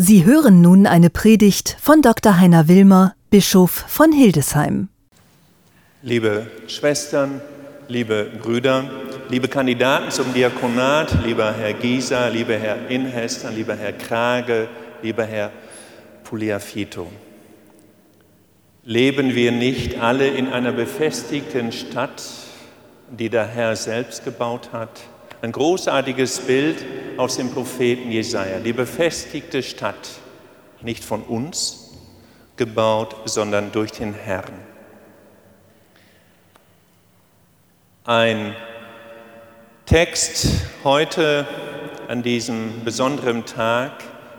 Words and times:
Sie 0.00 0.24
hören 0.24 0.60
nun 0.60 0.86
eine 0.86 1.10
Predigt 1.10 1.76
von 1.80 2.02
Dr. 2.02 2.38
Heiner 2.38 2.68
Wilmer, 2.68 3.16
Bischof 3.30 3.72
von 3.88 4.12
Hildesheim. 4.12 4.90
Liebe 6.02 6.46
Schwestern, 6.68 7.40
liebe 7.88 8.30
Brüder, 8.40 8.88
liebe 9.28 9.48
Kandidaten 9.48 10.12
zum 10.12 10.32
Diakonat, 10.32 11.24
lieber 11.24 11.52
Herr 11.52 11.72
Gieser, 11.72 12.30
lieber 12.30 12.54
Herr 12.54 12.88
Inhester, 12.88 13.50
lieber 13.50 13.74
Herr 13.74 13.92
Krage, 13.92 14.68
lieber 15.02 15.24
Herr 15.24 15.50
Puliafito. 16.22 17.10
Leben 18.84 19.34
wir 19.34 19.50
nicht 19.50 20.00
alle 20.00 20.28
in 20.28 20.46
einer 20.52 20.70
befestigten 20.70 21.72
Stadt, 21.72 22.22
die 23.10 23.30
der 23.30 23.48
Herr 23.48 23.74
selbst 23.74 24.24
gebaut 24.24 24.68
hat? 24.72 25.00
Ein 25.40 25.52
großartiges 25.52 26.40
Bild 26.40 26.84
aus 27.16 27.36
dem 27.36 27.52
Propheten 27.52 28.10
Jesaja. 28.10 28.58
Die 28.58 28.72
befestigte 28.72 29.62
Stadt, 29.62 30.10
nicht 30.82 31.04
von 31.04 31.22
uns 31.22 31.92
gebaut, 32.56 33.14
sondern 33.26 33.70
durch 33.70 33.92
den 33.92 34.14
Herrn. 34.14 34.52
Ein 38.04 38.56
Text 39.86 40.48
heute 40.82 41.46
an 42.08 42.24
diesem 42.24 42.84
besonderen 42.84 43.46
Tag 43.46 43.92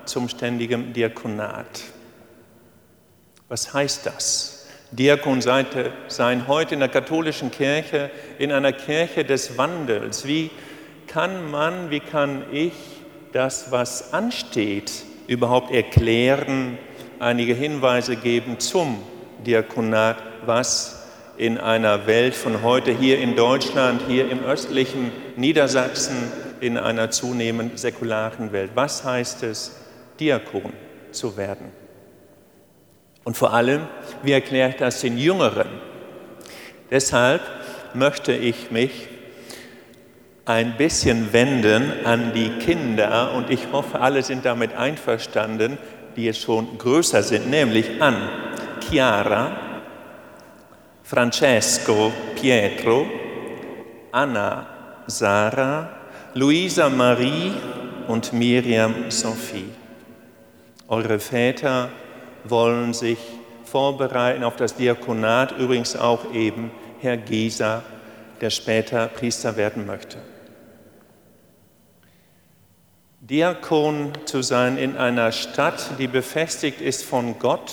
zum 0.03 0.27
ständigen 0.27 0.91
Diakonat. 0.91 1.83
Was 3.47 3.73
heißt 3.73 4.05
das? 4.05 4.67
Diakon 4.91 5.41
sein 5.41 6.47
heute 6.47 6.73
in 6.73 6.79
der 6.79 6.89
katholischen 6.89 7.51
Kirche, 7.51 8.09
in 8.37 8.51
einer 8.51 8.73
Kirche 8.73 9.23
des 9.23 9.57
Wandels. 9.57 10.25
Wie 10.25 10.49
kann 11.09 11.49
man, 11.49 11.89
wie 11.89 11.99
kann 11.99 12.43
ich 12.51 12.73
das, 13.33 13.71
was 13.71 14.13
ansteht, 14.13 14.91
überhaupt 15.27 15.71
erklären, 15.71 16.77
einige 17.19 17.53
Hinweise 17.53 18.15
geben 18.15 18.59
zum 18.59 18.99
Diakonat, 19.45 20.17
was 20.45 21.07
in 21.37 21.57
einer 21.57 22.05
Welt 22.05 22.35
von 22.35 22.63
heute 22.63 22.91
hier 22.91 23.19
in 23.19 23.35
Deutschland, 23.35 24.01
hier 24.07 24.29
im 24.29 24.43
östlichen 24.43 25.11
Niedersachsen, 25.35 26.31
in 26.59 26.77
einer 26.77 27.11
zunehmend 27.11 27.79
säkularen 27.79 28.51
Welt, 28.51 28.71
was 28.75 29.03
heißt 29.03 29.43
es, 29.43 29.77
Diakon 30.19 30.73
zu 31.11 31.37
werden? 31.37 31.71
Und 33.23 33.37
vor 33.37 33.53
allem, 33.53 33.87
wie 34.23 34.33
erkläre 34.33 34.69
ich 34.69 34.75
das 34.75 35.01
den 35.01 35.17
Jüngeren? 35.17 35.67
Deshalb 36.91 37.41
möchte 37.93 38.33
ich 38.33 38.71
mich 38.71 39.07
ein 40.49 40.77
bisschen 40.77 41.31
wenden 41.31 41.93
an 42.05 42.33
die 42.33 42.49
Kinder 42.49 43.33
und 43.35 43.51
ich 43.51 43.71
hoffe, 43.71 44.01
alle 44.01 44.23
sind 44.23 44.45
damit 44.45 44.73
einverstanden, 44.75 45.77
die 46.15 46.25
jetzt 46.25 46.41
schon 46.41 46.75
größer 46.79 47.21
sind, 47.21 47.51
nämlich 47.51 48.01
an 48.01 48.15
Chiara, 48.81 49.51
Francesco, 51.03 52.11
Pietro, 52.33 53.05
Anna, 54.11 54.65
Sarah, 55.05 55.87
Luisa 56.33 56.89
Marie 56.89 57.53
und 58.07 58.33
Miriam 58.33 58.95
Sophie. 59.09 59.69
Eure 60.87 61.19
Väter 61.19 61.89
wollen 62.43 62.95
sich 62.95 63.19
vorbereiten 63.65 64.43
auf 64.43 64.55
das 64.55 64.73
Diakonat, 64.73 65.59
übrigens 65.59 65.95
auch 65.95 66.33
eben 66.33 66.71
Herr 67.01 67.17
Gieser, 67.17 67.83
der 68.41 68.49
später 68.49 69.09
Priester 69.09 69.55
werden 69.55 69.85
möchte. 69.85 70.17
Diakon 73.29 74.11
zu 74.25 74.41
sein 74.41 74.79
in 74.79 74.97
einer 74.97 75.31
Stadt, 75.31 75.91
die 75.99 76.07
befestigt 76.07 76.81
ist 76.81 77.03
von 77.03 77.37
Gott, 77.37 77.71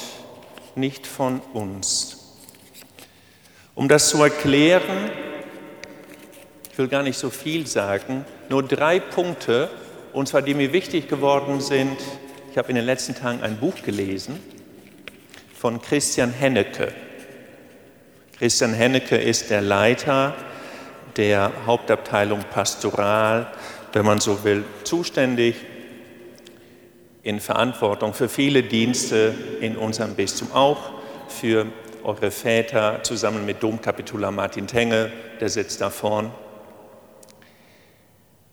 nicht 0.74 1.06
von 1.06 1.40
uns. 1.54 2.18
Um 3.74 3.88
das 3.88 4.10
zu 4.10 4.22
erklären, 4.22 5.10
ich 6.70 6.76
will 6.76 6.88
gar 6.88 7.02
nicht 7.02 7.16
so 7.16 7.30
viel 7.30 7.66
sagen, 7.66 8.26
nur 8.50 8.62
drei 8.64 9.00
Punkte, 9.00 9.70
und 10.12 10.28
zwar 10.28 10.42
die 10.42 10.52
mir 10.52 10.74
wichtig 10.74 11.08
geworden 11.08 11.62
sind. 11.62 11.96
Ich 12.50 12.58
habe 12.58 12.68
in 12.68 12.74
den 12.74 12.84
letzten 12.84 13.14
Tagen 13.14 13.42
ein 13.42 13.56
Buch 13.56 13.76
gelesen 13.82 14.38
von 15.54 15.80
Christian 15.80 16.32
Hennecke. 16.32 16.92
Christian 18.38 18.74
Hennecke 18.74 19.16
ist 19.16 19.48
der 19.48 19.62
Leiter 19.62 20.34
der 21.16 21.50
Hauptabteilung 21.64 22.40
Pastoral 22.50 23.50
wenn 23.92 24.04
man 24.04 24.20
so 24.20 24.44
will, 24.44 24.64
zuständig 24.84 25.56
in 27.22 27.40
Verantwortung 27.40 28.14
für 28.14 28.28
viele 28.28 28.62
Dienste 28.62 29.34
in 29.60 29.76
unserem 29.76 30.14
Bistum, 30.14 30.52
auch 30.52 30.92
für 31.28 31.66
eure 32.04 32.30
Väter 32.30 33.02
zusammen 33.02 33.44
mit 33.44 33.62
Domkapitular 33.62 34.30
Martin 34.30 34.68
Tenge, 34.68 35.10
der 35.40 35.48
sitzt 35.48 35.80
da 35.80 35.90
vorn. 35.90 36.30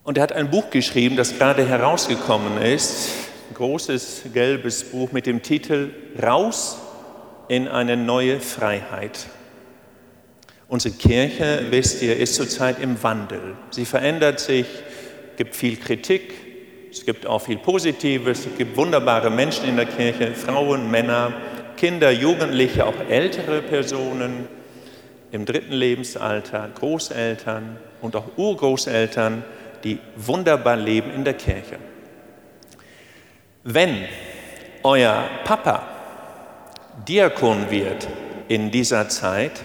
Und 0.03 0.17
er 0.17 0.23
hat 0.23 0.33
ein 0.33 0.49
Buch 0.49 0.69
geschrieben, 0.71 1.15
das 1.15 1.37
gerade 1.37 1.65
herausgekommen 1.67 2.57
ist, 2.61 3.09
ein 3.49 3.53
großes 3.53 4.23
gelbes 4.33 4.85
Buch 4.85 5.11
mit 5.11 5.27
dem 5.27 5.43
Titel 5.43 5.91
Raus 6.21 6.77
in 7.47 7.67
eine 7.67 7.95
neue 7.95 8.39
Freiheit. 8.39 9.27
Unsere 10.67 10.95
Kirche, 10.95 11.67
wisst 11.69 12.01
ihr, 12.01 12.17
ist 12.17 12.33
zurzeit 12.33 12.79
im 12.79 13.01
Wandel. 13.03 13.55
Sie 13.69 13.85
verändert 13.85 14.39
sich 14.39 14.65
gibt 15.37 15.55
viel 15.55 15.77
Kritik, 15.77 16.33
es 16.91 17.05
gibt 17.05 17.25
auch 17.25 17.39
viel 17.39 17.57
Positives, 17.57 18.45
es 18.45 18.57
gibt 18.57 18.77
wunderbare 18.77 19.29
Menschen 19.29 19.67
in 19.67 19.77
der 19.77 19.85
Kirche, 19.85 20.33
Frauen, 20.33 20.91
Männer, 20.91 21.33
Kinder, 21.75 22.11
Jugendliche, 22.11 22.85
auch 22.85 22.93
ältere 23.09 23.61
Personen 23.61 24.47
im 25.31 25.45
dritten 25.45 25.73
Lebensalter, 25.73 26.69
Großeltern 26.75 27.77
und 28.01 28.15
auch 28.15 28.37
Urgroßeltern, 28.37 29.43
die 29.83 29.97
wunderbar 30.15 30.77
leben 30.77 31.11
in 31.13 31.23
der 31.23 31.33
Kirche. 31.33 31.77
Wenn 33.63 34.05
euer 34.83 35.23
Papa 35.45 35.87
Diakon 37.07 37.71
wird 37.71 38.07
in 38.47 38.69
dieser 38.69 39.09
Zeit, 39.09 39.63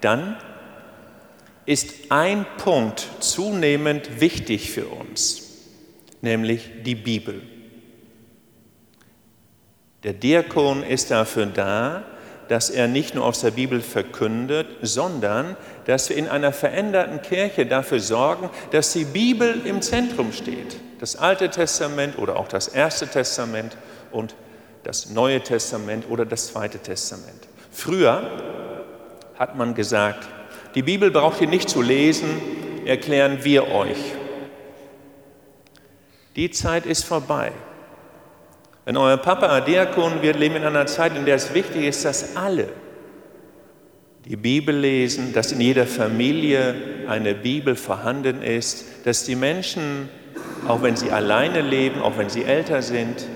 dann 0.00 0.36
ist 1.66 2.10
ein 2.10 2.46
Punkt 2.58 3.06
zunehmend 3.20 4.20
wichtig 4.20 4.70
für 4.70 4.86
uns, 4.86 5.60
nämlich 6.20 6.70
die 6.84 6.94
Bibel. 6.94 7.42
Der 10.02 10.12
Diakon 10.12 10.82
ist 10.82 11.10
dafür 11.10 11.46
da, 11.46 12.04
dass 12.48 12.70
er 12.70 12.88
nicht 12.88 13.14
nur 13.14 13.24
aus 13.24 13.40
der 13.40 13.52
Bibel 13.52 13.80
verkündet, 13.80 14.66
sondern 14.82 15.56
dass 15.86 16.08
wir 16.08 16.16
in 16.16 16.28
einer 16.28 16.52
veränderten 16.52 17.22
Kirche 17.22 17.66
dafür 17.66 18.00
sorgen, 18.00 18.50
dass 18.72 18.92
die 18.92 19.04
Bibel 19.04 19.62
im 19.64 19.80
Zentrum 19.80 20.32
steht. 20.32 20.76
Das 20.98 21.16
Alte 21.16 21.48
Testament 21.48 22.18
oder 22.18 22.36
auch 22.36 22.48
das 22.48 22.68
Erste 22.68 23.06
Testament 23.06 23.76
und 24.10 24.34
das 24.82 25.10
Neue 25.10 25.40
Testament 25.40 26.04
oder 26.10 26.26
das 26.26 26.48
Zweite 26.48 26.78
Testament. 26.78 27.48
Früher 27.70 28.30
hat 29.38 29.56
man 29.56 29.74
gesagt, 29.74 30.28
die 30.74 30.82
Bibel 30.82 31.10
braucht 31.10 31.40
ihr 31.40 31.48
nicht 31.48 31.68
zu 31.68 31.82
lesen, 31.82 32.28
erklären 32.84 33.38
wir 33.42 33.68
euch. 33.68 33.98
Die 36.36 36.50
Zeit 36.50 36.86
ist 36.86 37.04
vorbei. 37.04 37.52
Wenn 38.84 38.96
euer 38.96 39.16
Papa 39.16 39.60
Diakon 39.60 40.22
wird, 40.22 40.38
leben 40.38 40.56
in 40.56 40.64
einer 40.64 40.86
Zeit, 40.86 41.16
in 41.16 41.24
der 41.24 41.36
es 41.36 41.54
wichtig 41.54 41.84
ist, 41.84 42.04
dass 42.04 42.36
alle 42.36 42.68
die 44.24 44.36
Bibel 44.36 44.76
lesen, 44.76 45.32
dass 45.32 45.52
in 45.52 45.60
jeder 45.60 45.86
Familie 45.86 46.74
eine 47.08 47.34
Bibel 47.34 47.74
vorhanden 47.74 48.42
ist, 48.42 48.84
dass 49.04 49.24
die 49.24 49.34
Menschen, 49.34 50.08
auch 50.66 50.82
wenn 50.82 50.96
sie 50.96 51.10
alleine 51.10 51.60
leben, 51.60 52.00
auch 52.00 52.16
wenn 52.18 52.28
sie 52.28 52.44
älter 52.44 52.82
sind, 52.82 53.26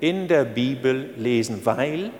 in 0.00 0.28
der 0.28 0.44
Bibel 0.44 1.10
lesen, 1.16 1.60
weil 1.64 2.10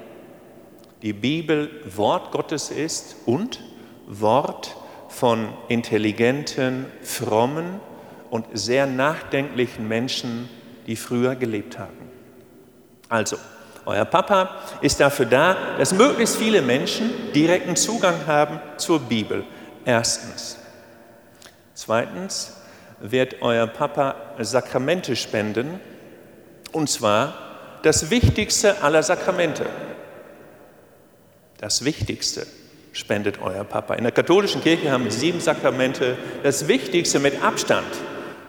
die 1.02 1.12
Bibel 1.12 1.70
Wort 1.96 2.32
Gottes 2.32 2.70
ist 2.70 3.16
und 3.25 3.60
Wort 4.08 4.76
von 5.08 5.49
intelligenten, 5.69 6.87
frommen 7.02 7.81
und 8.31 8.46
sehr 8.52 8.87
nachdenklichen 8.87 9.87
Menschen, 9.87 10.49
die 10.87 10.96
früher 10.96 11.37
gelebt 11.37 11.78
haben. 11.78 12.10
Also, 13.08 13.37
euer 13.84 14.05
Papa 14.05 14.50
ist 14.82 15.00
dafür 15.00 15.26
da, 15.26 15.56
dass 15.78 15.93
möglichst 15.93 16.37
viele 16.37 16.60
Menschen 16.60 17.10
direkten 17.34 17.76
Zugang 17.76 18.26
haben 18.26 18.60
zur 18.76 19.00
Bibel. 19.00 19.44
Erstens. 19.84 20.58
Zweitens 21.75 22.56
wird 23.00 23.40
euer 23.40 23.66
Papa 23.66 24.16
Sakramente 24.38 25.16
spenden, 25.16 25.81
und 26.72 26.90
zwar 26.90 27.81
das 27.82 28.11
wichtigste 28.11 28.82
aller 28.82 29.02
Sakramente. 29.02 29.66
Das 31.58 31.84
wichtigste 31.84 32.46
spendet 32.98 33.40
euer 33.40 33.62
Papa. 33.62 33.94
In 33.94 34.02
der 34.02 34.12
katholischen 34.12 34.60
Kirche 34.60 34.90
haben 34.90 35.04
wir 35.04 35.12
sieben 35.12 35.40
Sakramente. 35.40 36.16
Das 36.42 36.66
wichtigste 36.66 37.20
mit 37.20 37.42
Abstand 37.42 37.86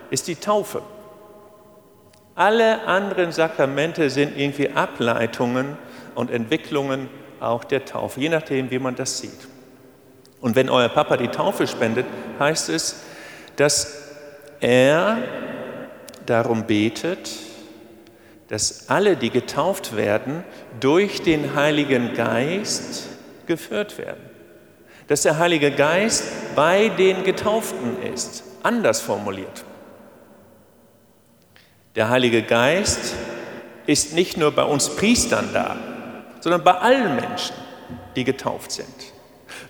ist 0.10 0.28
die 0.28 0.36
Taufe. 0.36 0.82
Alle 2.34 2.86
anderen 2.86 3.32
Sakramente 3.32 4.10
sind 4.10 4.38
irgendwie 4.38 4.70
Ableitungen 4.70 5.78
und 6.16 6.32
Entwicklungen 6.32 7.10
auch 7.40 7.64
der 7.64 7.86
Taufe, 7.86 8.20
je 8.20 8.30
nachdem, 8.30 8.72
wie 8.72 8.80
man 8.80 8.96
das 8.96 9.20
sieht. 9.20 9.48
Und 10.42 10.56
wenn 10.56 10.70
euer 10.70 10.90
Papa 10.90 11.18
die 11.18 11.28
Taufe 11.28 11.68
spendet, 11.68 12.06
heißt 12.40 12.70
es, 12.70 13.04
dass 13.56 14.16
er 14.62 15.18
darum 16.26 16.66
betet, 16.66 17.30
dass 18.48 18.90
alle, 18.90 19.16
die 19.16 19.30
getauft 19.30 19.96
werden, 19.96 20.44
durch 20.80 21.22
den 21.22 21.56
Heiligen 21.56 22.16
Geist 22.16 23.10
geführt 23.46 23.98
werden. 24.00 24.29
Dass 25.10 25.24
der 25.24 25.38
Heilige 25.40 25.72
Geist 25.72 26.24
bei 26.56 26.90
den 26.90 27.24
Getauften 27.24 28.02
ist. 28.02 28.44
Anders 28.64 29.02
formuliert. 29.02 29.66
Der 31.96 32.10
Heilige 32.10 32.44
Geist 32.44 33.16
ist 33.88 34.14
nicht 34.14 34.38
nur 34.38 34.52
bei 34.52 34.64
uns 34.64 34.96
Priestern 34.96 35.50
da, 35.52 35.76
sondern 36.42 36.64
bei 36.64 36.74
allen 36.74 37.16
Menschen, 37.16 37.56
die 38.16 38.24
getauft 38.24 38.72
sind. 38.72 38.88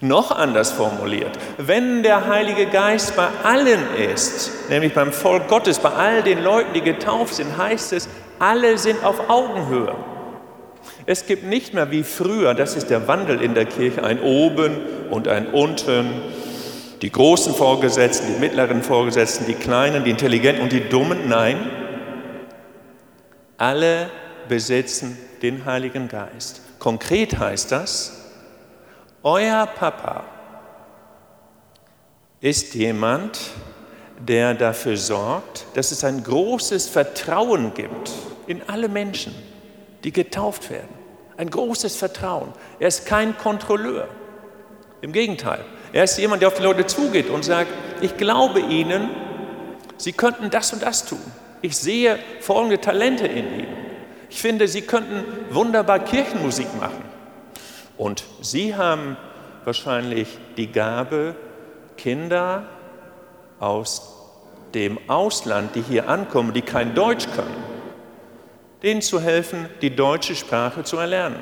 Noch 0.02 0.32
anders 0.32 0.72
formuliert, 0.72 1.38
wenn 1.58 2.04
der 2.04 2.28
Heilige 2.28 2.66
Geist 2.66 3.16
bei 3.16 3.28
allen 3.44 3.96
ist, 3.96 4.70
nämlich 4.70 4.94
beim 4.94 5.14
Volk 5.14 5.48
Gottes, 5.48 5.80
bei 5.80 5.90
all 5.90 6.22
den 6.22 6.44
Leuten, 6.44 6.74
die 6.74 6.82
getauft 6.82 7.36
sind, 7.36 7.58
heißt 7.58 7.94
es, 7.94 8.10
alle 8.40 8.78
sind 8.78 9.04
auf 9.04 9.30
Augenhöhe. 9.30 9.96
Es 11.10 11.26
gibt 11.26 11.44
nicht 11.44 11.74
mehr 11.74 11.90
wie 11.90 12.04
früher, 12.04 12.54
das 12.54 12.76
ist 12.76 12.92
der 12.92 13.08
Wandel 13.08 13.42
in 13.42 13.56
der 13.56 13.66
Kirche, 13.66 14.04
ein 14.04 14.22
Oben 14.22 14.78
und 15.10 15.28
ein 15.28 15.48
Unten, 15.48 16.22
die 17.02 17.12
großen 17.12 17.56
Vorgesetzten, 17.56 18.36
die 18.36 18.40
mittleren 18.40 18.84
Vorgesetzten, 18.84 19.48
die 19.48 19.56
Kleinen, 19.56 20.04
die 20.04 20.12
Intelligenten 20.12 20.62
und 20.62 20.72
die 20.72 20.88
Dummen. 20.88 21.28
Nein, 21.28 21.68
alle 23.58 24.12
besitzen 24.48 25.18
den 25.42 25.66
Heiligen 25.66 26.10
Geist. 26.10 26.62
Konkret 26.78 27.40
heißt 27.40 27.72
das, 27.72 28.30
euer 29.24 29.66
Papa 29.66 30.26
ist 32.40 32.76
jemand, 32.76 33.40
der 34.20 34.54
dafür 34.54 34.96
sorgt, 34.96 35.66
dass 35.74 35.90
es 35.90 36.04
ein 36.04 36.24
großes 36.24 36.88
Vertrauen 36.88 37.74
gibt 37.74 38.12
in 38.46 38.62
alle 38.70 38.88
Menschen, 38.88 39.34
die 40.04 40.14
getauft 40.14 40.70
werden. 40.70 40.99
Ein 41.40 41.50
großes 41.50 41.96
Vertrauen. 41.96 42.52
Er 42.80 42.90
ist 42.90 43.06
kein 43.06 43.38
Kontrolleur. 43.38 44.10
Im 45.00 45.14
Gegenteil, 45.14 45.64
er 45.94 46.04
ist 46.04 46.18
jemand, 46.18 46.42
der 46.42 46.50
auf 46.50 46.56
die 46.56 46.64
Leute 46.64 46.86
zugeht 46.86 47.30
und 47.30 47.46
sagt, 47.46 47.72
ich 48.02 48.18
glaube 48.18 48.60
ihnen, 48.60 49.10
sie 49.96 50.12
könnten 50.12 50.50
das 50.50 50.74
und 50.74 50.84
das 50.84 51.06
tun. 51.06 51.22
Ich 51.62 51.78
sehe 51.78 52.20
folgende 52.42 52.82
Talente 52.82 53.26
in 53.26 53.54
ihnen. 53.54 53.78
Ich 54.30 54.42
finde, 54.42 54.68
sie 54.68 54.82
könnten 54.82 55.24
wunderbar 55.50 56.00
Kirchenmusik 56.00 56.68
machen. 56.78 57.06
Und 57.98 58.26
Sie 58.42 58.76
haben 58.76 59.16
wahrscheinlich 59.64 60.28
die 60.58 60.70
Gabe, 60.70 61.36
Kinder 61.96 62.66
aus 63.62 64.14
dem 64.74 65.00
Ausland, 65.08 65.74
die 65.76 65.84
hier 65.84 66.10
ankommen, 66.10 66.52
die 66.52 66.64
kein 66.64 66.96
Deutsch 66.96 67.28
können, 67.34 67.64
denen 68.84 69.02
zu 69.02 69.20
helfen, 69.20 69.68
die 69.82 69.96
deutsche 69.96 70.36
Sprache 70.36 70.84
zu 70.84 70.98
erlernen. 70.98 71.42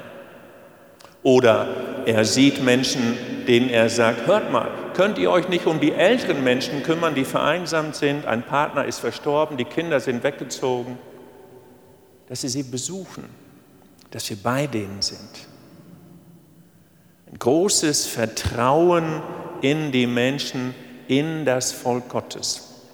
Oder 1.23 1.67
er 2.05 2.23
sieht 2.25 2.63
Menschen, 2.63 3.17
denen 3.47 3.69
er 3.69 3.89
sagt, 3.89 4.27
hört 4.27 4.51
mal, 4.51 4.69
könnt 4.93 5.17
ihr 5.17 5.31
euch 5.31 5.49
nicht 5.49 5.65
um 5.65 5.79
die 5.79 5.91
älteren 5.91 6.43
Menschen 6.43 6.83
kümmern, 6.83 7.15
die 7.15 7.25
vereinsamt 7.25 7.95
sind, 7.95 8.25
ein 8.25 8.43
Partner 8.43 8.85
ist 8.85 8.99
verstorben, 8.99 9.57
die 9.57 9.65
Kinder 9.65 9.99
sind 9.99 10.23
weggezogen, 10.23 10.97
dass 12.29 12.41
sie 12.41 12.49
sie 12.49 12.63
besuchen, 12.63 13.25
dass 14.11 14.29
wir 14.29 14.37
bei 14.37 14.67
denen 14.67 15.01
sind. 15.01 15.47
Ein 17.31 17.39
großes 17.39 18.07
Vertrauen 18.07 19.21
in 19.61 19.91
die 19.91 20.07
Menschen, 20.07 20.73
in 21.07 21.45
das 21.45 21.71
Volk 21.71 22.09
Gottes. 22.09 22.85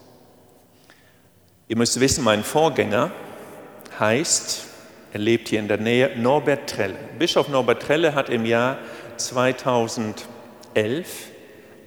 Ihr 1.67 1.77
müsst 1.77 1.99
wissen, 1.99 2.23
mein 2.23 2.43
Vorgänger 2.43 3.11
heißt, 3.99 4.65
er 5.13 5.19
lebt 5.19 5.49
hier 5.49 5.59
in 5.59 5.67
der 5.67 5.77
Nähe, 5.77 6.17
Norbert 6.17 6.69
Trelle. 6.69 6.95
Bischof 7.19 7.47
Norbert 7.47 7.83
Trelle 7.83 8.15
hat 8.15 8.29
im 8.29 8.45
Jahr 8.45 8.77
2011 9.17 10.25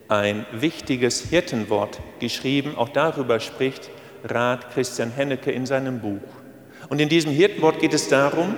ein 0.09 0.47
wichtiges 0.53 1.23
Hirtenwort 1.23 2.01
geschrieben. 2.21 2.77
Auch 2.77 2.89
darüber 2.89 3.41
spricht 3.41 3.91
Rat 4.25 4.71
Christian 4.73 5.11
Hennecke 5.11 5.51
in 5.51 5.67
seinem 5.67 6.01
Buch. 6.01 6.21
Und 6.89 7.01
in 7.01 7.09
diesem 7.09 7.33
Hirtenwort 7.33 7.81
geht 7.81 7.95
es 7.95 8.09
darum, 8.09 8.55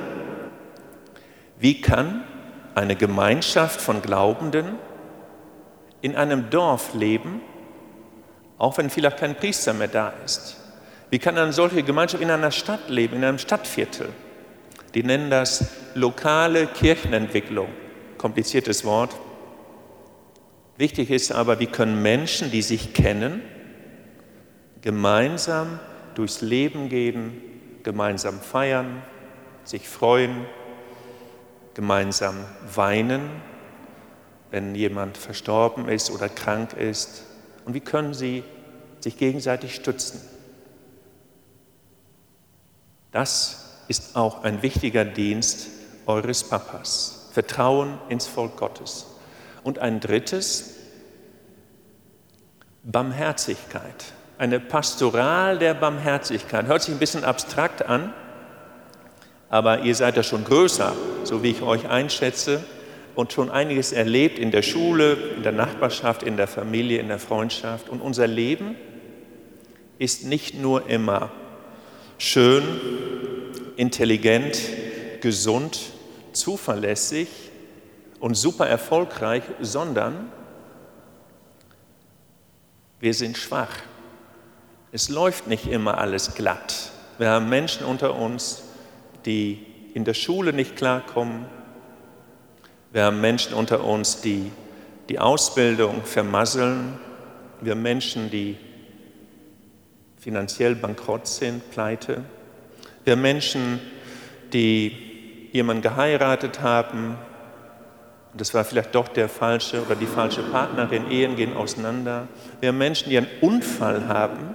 wie 1.59 1.81
kann 1.81 2.25
eine 2.75 2.95
Gemeinschaft 2.95 3.81
von 3.81 4.03
Glaubenden 4.03 4.77
in 6.01 6.15
einem 6.15 6.51
Dorf 6.51 6.95
leben, 6.95 7.41
auch 8.59 8.79
wenn 8.79 8.91
vielleicht 8.91 9.17
kein 9.17 9.35
Priester 9.35 9.73
mehr 9.73 9.89
da 9.89 10.13
ist? 10.25 10.57
Wie 11.11 11.19
kann 11.19 11.39
eine 11.39 11.53
solche 11.53 11.83
Gemeinschaft 11.83 12.23
in 12.23 12.31
einer 12.31 12.51
Stadt 12.51 12.91
leben, 12.91 13.17
in 13.17 13.25
einem 13.25 13.39
Stadtviertel? 13.39 14.11
Die 14.95 15.03
nennen 15.03 15.31
das 15.31 15.67
lokale 15.95 16.67
Kirchenentwicklung. 16.67 17.69
Kompliziertes 18.19 18.85
Wort. 18.85 19.17
Wichtig 20.77 21.11
ist 21.11 21.33
aber, 21.33 21.61
wie 21.61 21.67
können 21.67 22.03
Menschen, 22.03 22.51
die 22.51 22.63
sich 22.63 22.93
kennen, 22.93 23.43
gemeinsam 24.83 25.81
durchs 26.15 26.41
Leben 26.41 26.89
gehen, 26.89 27.41
gemeinsam 27.83 28.41
feiern, 28.41 29.03
sich 29.65 29.89
freuen, 29.89 30.47
gemeinsam 31.75 32.37
weinen, 32.75 33.31
wenn 34.51 34.75
jemand 34.75 35.17
verstorben 35.17 35.89
ist 35.89 36.11
oder 36.11 36.29
krank 36.29 36.75
ist? 36.75 37.25
Und 37.65 37.75
wie 37.75 37.81
können 37.81 38.15
sie 38.15 38.45
sich 39.01 39.17
gegenseitig 39.17 39.75
stützen? 39.75 40.21
Das 43.13 43.85
ist 43.89 44.17
auch 44.17 44.45
ein 44.45 44.63
wichtiger 44.63 45.05
Dienst 45.05 45.69
eures 46.07 46.45
Papas. 46.45 47.29
Vertrauen 47.33 47.99
ins 48.09 48.27
Volk 48.27 48.57
Gottes. 48.57 49.07
Und 49.63 49.79
ein 49.79 50.01
drittes, 50.01 50.75
Barmherzigkeit. 52.85 54.05
Eine 54.39 54.61
Pastoral 54.61 55.59
der 55.59 55.75
Barmherzigkeit. 55.75 56.67
Hört 56.67 56.83
sich 56.83 56.95
ein 56.95 56.99
bisschen 56.99 57.25
abstrakt 57.25 57.85
an, 57.85 58.13
aber 59.51 59.81
ihr 59.81 59.95
seid 59.95 60.17
ja 60.17 60.23
schon 60.23 60.45
größer, 60.45 60.95
so 61.25 61.43
wie 61.43 61.51
ich 61.51 61.63
euch 61.63 61.89
einschätze, 61.89 62.65
und 63.15 63.33
schon 63.33 63.51
einiges 63.51 63.91
erlebt 63.91 64.39
in 64.39 64.53
der 64.53 64.63
Schule, 64.63 65.15
in 65.37 65.43
der 65.43 65.51
Nachbarschaft, 65.51 66.23
in 66.23 66.37
der 66.37 66.47
Familie, 66.47 67.01
in 67.01 67.09
der 67.09 67.19
Freundschaft. 67.19 67.89
Und 67.89 68.01
unser 68.01 68.29
Leben 68.29 68.77
ist 69.99 70.25
nicht 70.25 70.55
nur 70.55 70.89
immer 70.89 71.31
schön, 72.19 72.65
intelligent, 73.77 74.61
gesund, 75.21 75.79
zuverlässig 76.33 77.29
und 78.21 78.35
super 78.35 78.67
erfolgreich, 78.67 79.45
sondern 79.61 80.31
wir 83.01 83.15
sind 83.15 83.39
schwach. 83.39 83.71
Es 84.91 85.09
läuft 85.09 85.47
nicht 85.47 85.67
immer 85.67 85.99
alles 85.99 86.35
glatt. 86.35 86.91
Wir 87.19 87.31
haben 87.31 87.49
Menschen 87.49 87.87
unter 87.87 88.17
uns, 88.17 88.63
die 89.25 89.65
in 89.95 90.05
der 90.05 90.15
Schule 90.15 90.53
nicht 90.53 90.77
klarkommen. 90.77 91.47
Wir 92.93 93.05
haben 93.05 93.21
Menschen 93.21 93.55
unter 93.55 93.85
uns, 93.85 94.21
die 94.21 94.51
die 95.09 95.19
Ausbildung 95.19 96.03
vermasseln. 96.05 96.99
Wir 97.61 97.73
haben 97.73 97.83
Menschen, 97.83 98.31
die 98.31 98.57
finanziell 100.19 100.75
bankrott 100.75 101.27
sind, 101.27 101.71
pleite. 101.71 102.25
Wir 103.05 103.13
haben 103.13 103.23
Menschen, 103.23 103.81
die 104.53 105.49
jemanden 105.53 105.83
geheiratet 105.83 106.61
haben. 106.61 107.17
Und 108.33 108.41
das 108.41 108.53
war 108.55 108.65
vielleicht 108.65 108.95
doch 108.95 109.09
der 109.09 109.29
falsche 109.29 109.83
oder 109.83 109.95
die 109.95 110.07
falsche 110.07 110.43
Partnerin. 110.43 111.11
Ehen 111.11 111.37
gehen 111.37 111.57
auseinander. 111.57 112.29
Wir 112.61 112.69
haben 112.69 112.79
Menschen, 112.79 113.11
die 113.11 113.17
einen 113.17 113.29
Unfall 113.41 114.09
haben, 114.09 114.55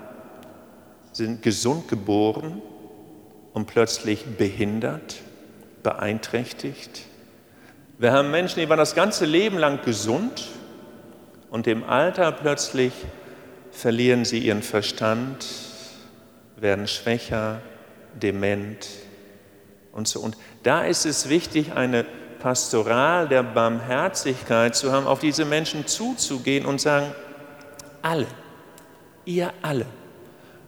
sind 1.11 1.41
gesund 1.41 1.87
geboren 1.87 2.61
und 3.53 3.67
plötzlich 3.67 4.25
behindert, 4.25 5.17
beeinträchtigt. 5.83 7.03
Wir 7.99 8.11
haben 8.11 8.31
Menschen, 8.31 8.59
die 8.59 8.69
waren 8.69 8.79
das 8.79 8.95
ganze 8.95 9.25
Leben 9.25 9.57
lang 9.57 9.79
gesund 9.85 10.47
und 11.49 11.67
im 11.67 11.83
Alter 11.83 12.31
plötzlich 12.31 12.93
verlieren 13.73 14.23
sie 14.23 14.39
ihren 14.39 14.61
Verstand, 14.61 15.45
werden 16.55 16.87
schwächer, 16.87 17.61
dement 18.13 18.87
und 19.91 20.07
so. 20.07 20.19
Und 20.19 20.37
da 20.63 20.83
ist 20.83 21.05
es 21.05 21.29
wichtig, 21.29 21.73
eine 21.73 22.05
Pastoral 22.39 23.27
der 23.27 23.43
Barmherzigkeit 23.43 24.75
zu 24.75 24.91
haben, 24.91 25.07
auf 25.07 25.19
diese 25.19 25.45
Menschen 25.45 25.87
zuzugehen 25.87 26.65
und 26.65 26.81
sagen, 26.81 27.13
alle, 28.01 28.27
ihr 29.25 29.53
alle, 29.61 29.85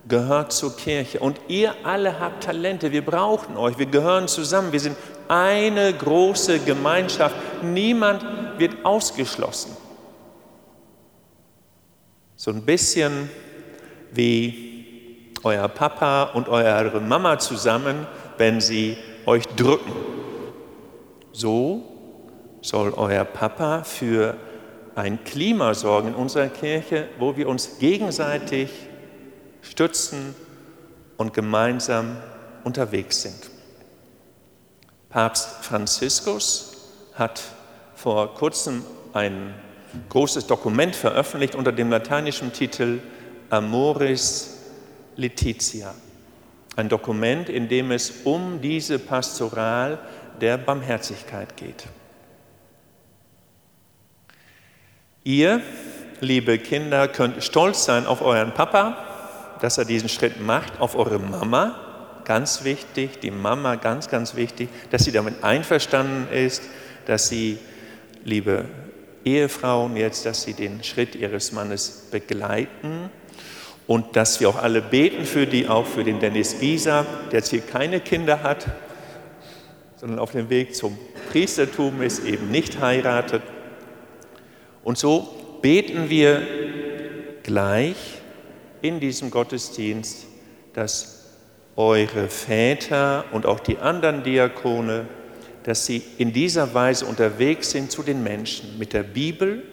gehört 0.08 0.54
zur 0.54 0.76
Kirche. 0.78 1.20
Und 1.20 1.40
ihr 1.48 1.74
alle 1.84 2.20
habt 2.20 2.44
Talente, 2.44 2.92
wir 2.92 3.04
brauchen 3.04 3.58
euch, 3.58 3.78
wir 3.78 3.88
gehören 3.88 4.28
zusammen, 4.28 4.72
wir 4.72 4.80
sind 4.80 4.96
eine 5.28 5.94
große 5.94 6.60
Gemeinschaft. 6.60 7.36
Niemand 7.64 8.24
wird 8.58 8.86
ausgeschlossen. 8.86 9.76
So 12.38 12.52
ein 12.52 12.64
bisschen 12.64 13.30
wie 14.12 15.34
euer 15.44 15.68
Papa 15.68 16.24
und 16.24 16.50
eure 16.50 17.00
Mama 17.00 17.40
zusammen, 17.40 18.08
wenn 18.38 18.60
sie 18.60 18.98
euch 19.26 19.46
drücken. 19.56 19.94
So 21.32 21.84
soll 22.62 22.94
euer 22.96 23.24
Papa 23.24 23.84
für 23.84 24.36
ein 24.96 25.24
Klima 25.24 25.74
sorgen 25.74 26.10
in 26.10 26.16
unserer 26.16 26.48
Kirche, 26.48 27.08
wo 27.20 27.38
wir 27.38 27.48
uns 27.48 27.80
gegenseitig 27.80 28.70
stützen 29.62 30.36
und 31.18 31.34
gemeinsam 31.34 32.18
unterwegs 32.64 33.22
sind. 33.22 33.50
Papst 35.10 35.64
Franziskus 35.64 36.90
hat 37.14 37.42
vor 37.96 38.34
kurzem 38.34 38.84
ein 39.14 39.54
großes 40.10 40.48
Dokument 40.48 40.96
veröffentlicht 40.96 41.56
unter 41.56 41.72
dem 41.72 41.90
lateinischen 41.90 42.54
Titel 42.54 43.00
Amoris 43.50 44.58
Laetitia. 45.16 45.94
Ein 46.76 46.90
Dokument, 46.90 47.50
in 47.50 47.68
dem 47.68 47.92
es 47.92 48.12
um 48.24 48.60
diese 48.62 49.00
Pastoral 49.00 50.00
der 50.42 50.58
Barmherzigkeit 50.58 51.56
geht. 51.56 51.86
Ihr, 55.24 55.62
liebe 56.20 56.60
Kinder, 56.60 57.08
könnt 57.08 57.44
stolz 57.44 57.86
sein 57.86 58.06
auf 58.06 58.22
euren 58.22 58.54
Papa, 58.54 58.98
dass 59.62 59.78
er 59.78 59.86
diesen 59.86 60.10
Schritt 60.10 60.40
macht, 60.40 60.80
auf 60.80 60.96
eure 60.96 61.18
Mama, 61.18 61.76
ganz 62.26 62.64
wichtig, 62.64 63.22
die 63.22 63.32
Mama 63.32 63.76
ganz, 63.76 64.10
ganz 64.10 64.36
wichtig, 64.36 64.70
dass 64.92 65.04
sie 65.06 65.12
damit 65.12 65.44
einverstanden 65.44 66.28
ist, 66.32 66.64
dass 67.06 67.30
sie, 67.30 67.58
liebe 68.24 68.66
Ehefrauen, 69.26 69.98
jetzt, 69.98 70.26
dass 70.26 70.44
sie 70.44 70.54
den 70.54 70.84
Schritt 70.84 71.16
ihres 71.16 71.52
Mannes 71.52 72.08
begleiten 72.12 73.10
und 73.88 74.16
dass 74.16 74.40
wir 74.40 74.50
auch 74.50 74.62
alle 74.62 74.82
beten 74.82 75.26
für 75.26 75.48
die, 75.48 75.68
auch 75.68 75.86
für 75.86 76.04
den 76.04 76.20
Dennis 76.20 76.60
Gieser, 76.60 77.06
der 77.32 77.40
jetzt 77.40 77.50
hier 77.50 77.62
keine 77.62 78.00
Kinder 78.00 78.44
hat, 78.44 78.68
sondern 79.98 80.20
auf 80.20 80.32
dem 80.32 80.50
Weg 80.50 80.76
zum 80.76 80.98
Priestertum 81.32 82.02
ist, 82.02 82.24
eben 82.24 82.52
nicht 82.52 82.80
heiratet. 82.80 83.42
Und 84.84 84.98
so 84.98 85.28
beten 85.62 86.10
wir 86.10 86.42
gleich 87.42 87.96
in 88.82 89.00
diesem 89.00 89.32
Gottesdienst, 89.32 90.28
dass 90.74 91.26
eure 91.76 92.30
Väter 92.30 93.26
und 93.32 93.46
auch 93.46 93.60
die 93.60 93.80
anderen 93.80 94.24
Diakone, 94.24 95.08
dass 95.66 95.88
sie 95.88 96.04
in 96.20 96.32
dieser 96.32 96.76
Weise 96.76 97.08
unterwegs 97.08 97.72
sind 97.72 97.90
zu 97.90 98.04
den 98.04 98.22
Menschen 98.22 98.78
mit 98.78 98.94
der 98.94 99.02
Bibel, 99.02 99.64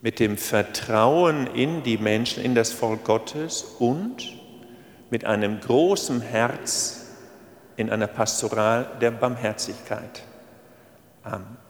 mit 0.00 0.18
dem 0.18 0.36
Vertrauen 0.36 1.46
in 1.46 1.84
die 1.84 1.98
Menschen, 1.98 2.42
in 2.42 2.56
das 2.56 2.72
Volk 2.72 3.04
Gottes 3.04 3.62
und 3.78 4.36
mit 5.10 5.24
einem 5.24 5.60
großen 5.60 6.20
Herz 6.20 7.06
in 7.76 7.90
einer 7.90 8.08
Pastoral 8.08 8.90
der 9.00 9.12
Barmherzigkeit. 9.12 10.24
Amen. 11.22 11.61